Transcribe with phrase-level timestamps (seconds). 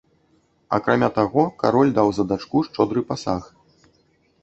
[0.77, 3.43] Акрамя таго, кароль даў за дачку шчодры пасаг.